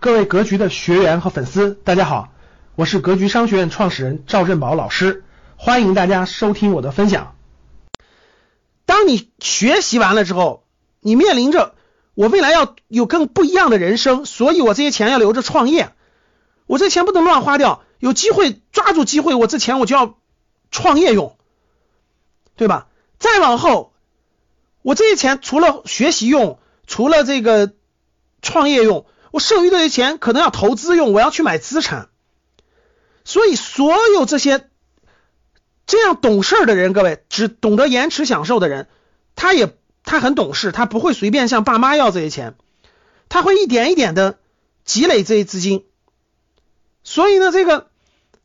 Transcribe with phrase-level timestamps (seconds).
[0.00, 2.32] 各位格局的学员和粉丝，大家好，
[2.74, 5.24] 我是格局商学院创始人赵振宝老师，
[5.56, 7.36] 欢迎大家收听我的分享。
[8.86, 10.64] 当你学习完了之后，
[11.00, 11.74] 你面临着
[12.14, 15.92] 我未来要有更不一样的人生，所以我这些钱要留着创业，
[16.64, 20.14] 我这钱不能乱花掉，有机会抓住机会，我这钱我就要
[20.70, 21.36] 创业用，
[22.56, 22.86] 对吧？
[23.18, 23.92] 再往后，
[24.80, 27.74] 我这些钱除了学习用，除了这个
[28.40, 29.04] 创业用。
[29.30, 32.08] 我剩余这些钱可能要投资用，我要去买资产，
[33.24, 34.68] 所以所有这些
[35.86, 38.88] 这样懂事的人，各位只懂得延迟享受的人，
[39.36, 42.54] 他也他很懂事，他不会随便向爸妈要这些钱，
[43.28, 44.38] 他会一点一点的
[44.84, 45.84] 积累这些资金。
[47.04, 47.88] 所以呢，这个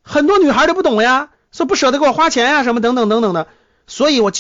[0.04, 3.48] 很多女孩都不懂呀，说不舍得给我花钱呀，什么等等等等的。
[3.88, 4.32] 所以我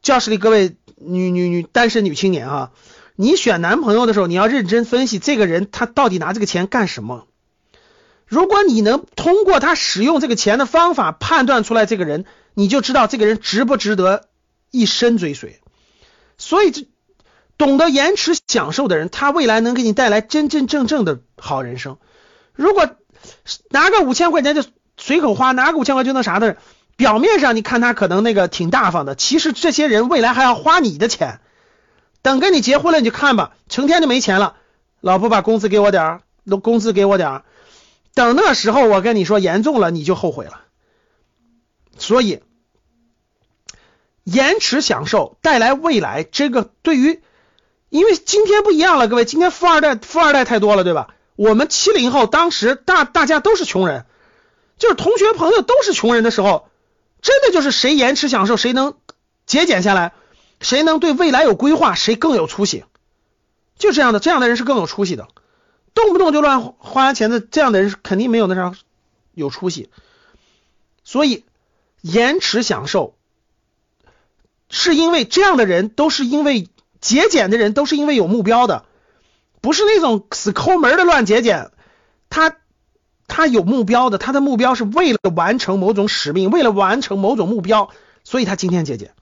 [0.00, 2.70] 教室里各位女女女单身女青年啊。
[3.16, 7.26] 你选男朋友的时候，你要认真分析这个人他到底拿这个钱干什么。
[8.26, 14.28] 如果你能通过他使用这个钱的方法判断出来这个人，你就知道这个人值不值得
[14.70, 15.60] 一生追随。
[16.36, 16.86] 所以，这
[17.56, 21.96] 懂得延迟享受的人，他未来能给你带来真真正正的好人生。
[22.52, 22.90] 如果
[23.70, 24.64] 拿个五千块钱就
[24.98, 26.58] 随口花，拿个五千块就那啥的，
[26.96, 31.40] 表面上你看他可能那个挺大方的，其实这些人未来还要花你的钱。
[32.26, 34.56] 等跟你结婚了，你就看吧，成天就没钱了。
[35.00, 36.22] 老婆把工资给我点儿，
[36.60, 37.44] 工资给我点儿。
[38.14, 40.62] 等那时候，我跟你说严重了，你就后悔了。
[41.98, 42.42] 所以，
[44.24, 47.22] 延迟享受带来未来，这个对于，
[47.90, 51.14] 因为今天不一样了，各位，今天富二代富二代太多了，对吧？
[51.36, 54.04] 我们七零后当时大大家都是穷人，
[54.78, 56.68] 就是同学朋友都是穷人的时候，
[57.22, 58.94] 真的就是谁延迟享受，谁能
[59.46, 60.12] 节俭下来。
[60.66, 62.82] 谁能对未来有规划，谁更有出息？
[63.78, 65.28] 就这样的，这样的人是更有出息的。
[65.94, 68.72] 动不动就乱花钱的这样的人，肯定没有那啥
[69.32, 69.90] 有出息。
[71.04, 71.44] 所以，
[72.00, 73.14] 延迟享受，
[74.68, 76.68] 是因为这样的人都是因为
[77.00, 78.86] 节俭的人都是因为有目标的，
[79.60, 81.70] 不是那种死抠门的乱节俭。
[82.28, 82.56] 他
[83.28, 87.90] 他有目标的，他的目标是为了完成某种使命，为了完成某种目标，
[88.24, 89.14] 所以他今天节俭。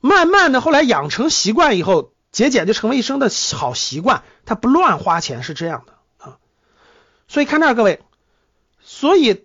[0.00, 4.22] 慢慢的，后来养成习惯以后，节俭就成为一生的好习惯。
[4.46, 6.38] 他不乱花钱是这样的啊。
[7.28, 8.00] 所以看这儿，各位，
[8.82, 9.44] 所以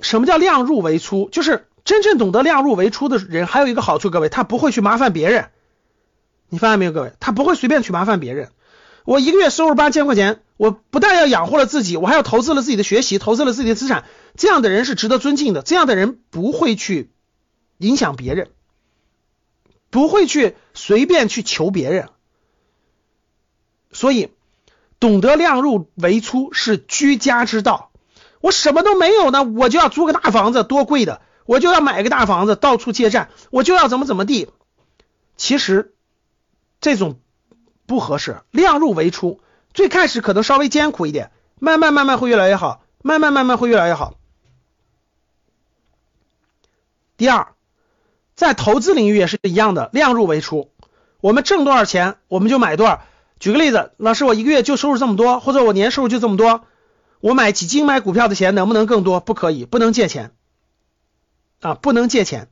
[0.00, 1.28] 什么叫量入为出？
[1.32, 5.48] 就是真正懂得量入为出的人，还有一个好处，各位，他不会去麻烦别人。
[6.48, 8.50] 你发现没有，各位，他不会随便去麻烦别人。
[9.04, 14.04] 我一个月收入八千块钱，我不但要养活了自己，我还要投资了自己的学习，投资了自己的资产。
[14.36, 15.62] 这样的人是值得尊敬的。
[15.62, 17.10] 这样的人不会去
[17.78, 18.50] 影响别人。
[19.90, 22.08] 不会去随便去求别人，
[23.92, 24.32] 所以
[25.00, 27.90] 懂得量入为出是居家之道。
[28.40, 34.48] 我什么都没有呢，我就要租个大房子，多贵的，我就要买个大房子，到处借债，我就要怎么怎么地。
[35.36, 35.94] 其实
[36.80, 37.20] 这种
[37.86, 39.40] 不合适，量入为出，
[39.74, 44.14] 最开始可能稍微艰苦一点，慢慢慢慢会越来越好，慢慢慢慢会越来越好。
[47.16, 47.54] 第二。
[48.40, 50.70] 在投资领域也是一样的，量入为出。
[51.20, 53.02] 我们挣多少钱，我们就买多少。
[53.38, 56.64] 举个例子，老师，我一个月就收入这么多，或者我年收入就这么多，
[57.20, 59.20] 我买几斤买股票的钱能不能更多？
[59.20, 60.30] 不可以，不能借钱
[61.60, 62.48] 啊，不能借钱。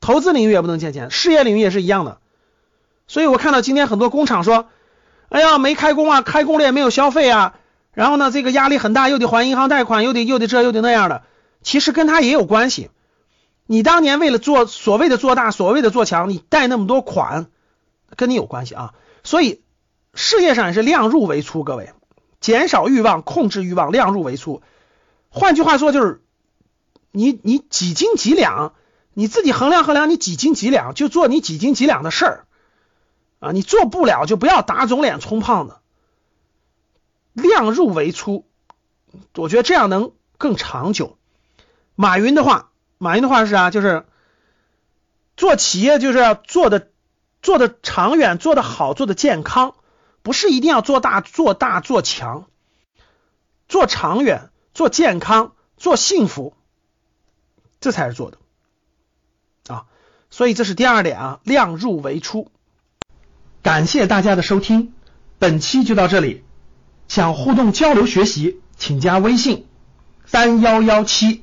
[0.00, 2.18] 投资领域也不能借钱，事业领域也是一样的。
[3.08, 4.68] 所以我看到今天很多工厂说，
[5.28, 7.54] 哎呀，没开工啊，开工了也没有消费啊，
[7.94, 11.24] 然后呢，这个压力很大，又得还银行贷款，又得又得这又得那样的，
[11.62, 12.90] 其实跟他也有关系。
[13.72, 17.46] 你当年为了做所谓的做大，所谓的做强，你贷那么多款，
[18.16, 18.94] 跟你有关系啊。
[19.22, 19.62] 所以
[20.12, 21.92] 事业上也是量入为出，各位，
[22.40, 24.60] 减少欲望，控制欲望，量入为出。
[25.28, 26.20] 换句话说就是，
[27.12, 28.74] 你你几斤几两，
[29.14, 32.46] 你自己衡量衡量，你几斤几两就做你几斤几两的事儿
[33.38, 33.52] 啊。
[33.52, 35.76] 你做不了就不要打肿脸充胖子，
[37.34, 38.46] 量入为出，
[39.36, 41.18] 我觉得这样能更长久。
[41.94, 42.66] 马云的话。
[43.02, 44.04] 马云的话是啊，就是
[45.34, 46.90] 做企业就是要做的
[47.40, 49.74] 做的长远，做的好，做的健康，
[50.20, 52.44] 不是一定要做大做大做强，
[53.70, 56.54] 做长远，做健康，做幸福，
[57.80, 58.36] 这才是做的
[59.74, 59.86] 啊。
[60.28, 62.52] 所以这是第二点啊，量入为出。
[63.62, 64.92] 感谢大家的收听，
[65.38, 66.44] 本期就到这里。
[67.08, 69.66] 想互动交流学习，请加微信
[70.26, 71.42] 三幺幺七。